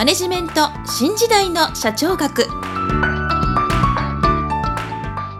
[0.00, 2.46] マネジメント新時代の社長学。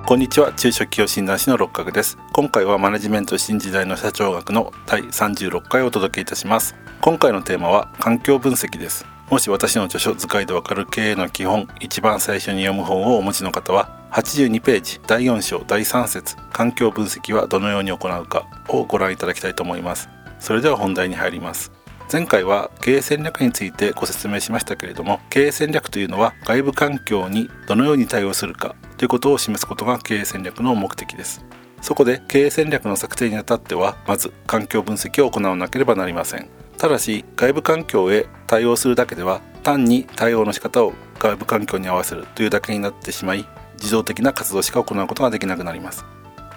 [0.05, 0.53] こんにちは。
[0.53, 2.19] 中小企業診断士の六角です。
[2.35, 6.75] 今回はマネジメント新時代の社長学の第36回をお届けいたします。
[7.01, 9.07] 今回のテーマは環境分析です。
[9.30, 20.11] もし私の著書図解でわかる経営の基本一番最初に読む本をお持ちの方は82ページ第4章第3節環境分析はどのように行うかをご覧いただきたいと思います。
[20.38, 21.80] それでは本題に入ります。
[22.12, 31.45] 前回は経営戦略についてご説明しましたけれども経営戦略というのは外部環境にどのように対応するかということを示すことが経営戦略の目的です。
[31.80, 36.48] そこで経営戦略の策定にあたってはまず環境分析を行わなければなりません。
[36.78, 46.04] ただし外部環境へ対応するだけでは単に対応の仕方を外部環境に合わせるというだけになってしまい自動的な活動しか行うことができなくなります。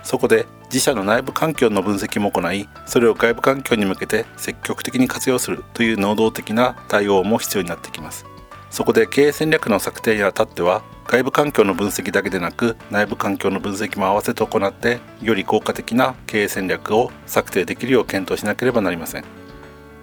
[0.01, 8.25] そこで自社の内部環境の分析も行いそれを外部環境に向けて積極的に活用するという能動的な対応も必要になってきます。
[8.71, 19.25] そこで経営戦略の策定にあたっては外部環境の分析だけでなく内部環境の分析も合わせて行ってより効果的な経営戦略を策定できるよう検討しなければなりません。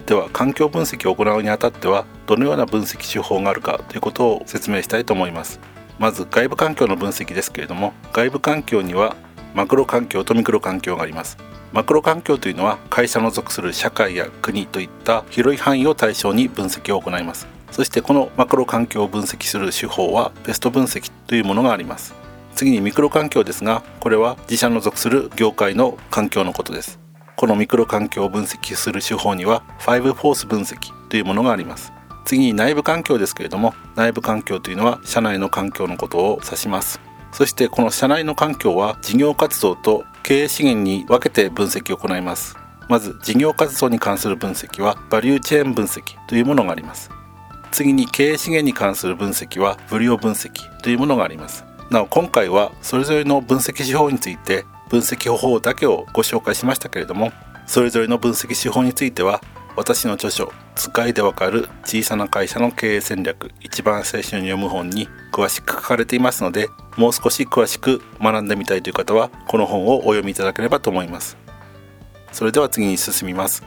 [0.06, 5.59] では環境分析を行うにあたってはどのような分析手法があるかということを説明したいと思います。
[5.98, 9.16] まず外部環境の分析ですけれども外部環境には
[9.55, 11.37] マクロ環境とミクロ環境があります。
[11.73, 17.47] マクロ環境というのは会社の属する社会や国といった広い範囲を対象に分析を行います。
[17.71, 22.15] そしてこのマクロ環境を分析する手法はベスト分析というものがあります。
[22.55, 26.98] 次にミクロ環境ですがこれは自社の属する業界の環境のことです。
[27.37, 31.93] このミクロ環境を分析する手法には5フォース分析というものがあります。
[32.25, 37.01] 次に内部環境ですけれども内部環境というのは社内の環境のことを指します。
[37.33, 42.56] そしてこの社内の環境は事業活動と経営資源に分けて分析を行います。
[42.89, 47.11] まず事業活動に関する分析はバリューチェーン分析というものがあります。
[47.70, 50.50] 次に経営資源に関する分析はブリオ分析
[50.82, 51.65] というものがあります。
[51.91, 57.33] なお今回はそれぞれの分析手法について分析方法だけをご紹介しましたけれども
[57.66, 59.41] それぞれの分析手法については
[59.76, 71.36] 私の著書「使いでわかる小さな会社の経営戦略一番最初に読む本」に詳しく書かれていますのでもう少し詳しく学んでみたいという方はこの本をお読みいただければと思います。
[72.32, 73.62] それでは次に進みます。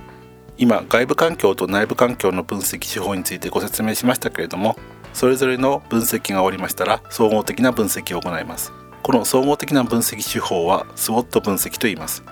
[0.58, 4.78] 今外部環境と内部環境の分析手法についてご説明しましたけれども
[5.12, 8.72] それぞれの分析が終わりましたら総合的な分析を行います。
[9.02, 12.24] この総合的な分析手法は SWOT 分析と言います。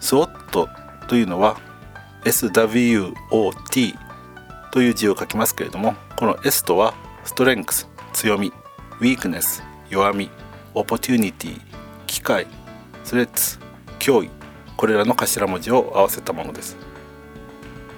[0.00, 0.68] SWOT
[1.08, 1.56] というのは
[2.24, 3.94] SWOT
[4.72, 6.94] という字を書きますけれどもこの S とは
[7.24, 8.52] ストレングス強み
[9.00, 10.30] Weakness 弱み
[10.74, 11.60] Opportunity
[12.06, 12.46] 機会
[13.04, 13.58] スレッツ
[13.98, 14.30] 脅威
[14.76, 16.76] これらの頭文字を合わせたものです。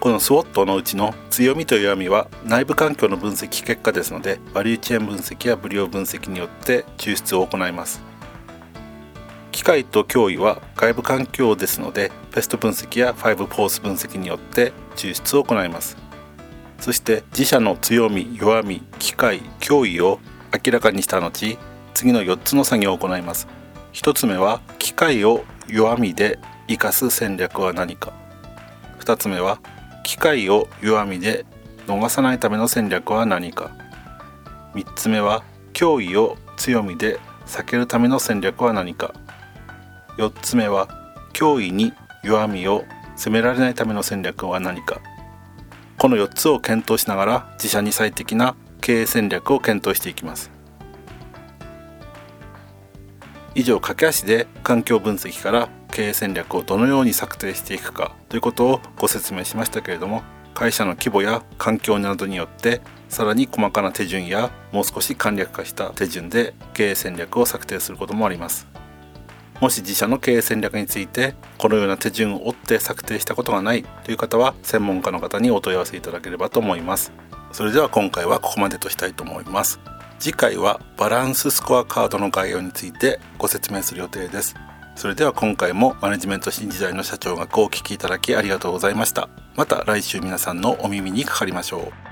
[0.00, 8.03] この SWOT のうちの強みと弱みは内部環境の分析結果ですのでバリューチェーン分析やブリオ分析によって抽出を行います。
[9.53, 15.98] 機械と脅威は外部環境ですのでペスト分析や5フォース分析によって抽出を行います。
[16.81, 20.19] そして自社の強み弱み機械脅威を
[20.53, 21.59] 明らかにした後
[21.94, 23.48] 次の4つの作業を行います。
[23.93, 26.38] 1つ目は機械を弱みで
[26.69, 28.12] 生かす戦略は何か。
[29.00, 29.60] 2つ目は
[30.03, 31.44] 機械を弱みで
[31.87, 33.70] 逃さないための戦略は何か。
[34.75, 35.44] 3つ目は
[35.75, 39.12] 脅威を強みで避けるための戦略は何か。
[40.16, 40.88] 4つ目は
[41.34, 42.84] 脅威に弱みを
[43.16, 45.00] 責められないための戦略は何か。
[45.99, 50.50] この4つを検討しながら自社に最適な経営戦略を検討していきます。
[53.55, 60.22] 以上駆け足で環境分析から経営戦略をどのように策定していくかということをご説明しましたけれども
[60.55, 68.66] 会社の規模や環境などによってさらに細かな手順やもう少し簡略化した手順で経営戦略を策定することもあります。
[69.62, 77.12] もし自社の経営戦略についてこのような手順を追って策定したことがないという方は専門家の方にお問い合わせいただければと思います。
[77.53, 79.79] それでは今回はここまでとしたいと思います。
[80.19, 84.56] 次回はバランススコアカードの概要についてご説明する予定です。
[84.97, 89.29] それでは今回もマネジメント新時代の社長学をお聞きいただきありがとうございました。
[89.55, 92.12] また来週皆さんのお耳にかかりましょう。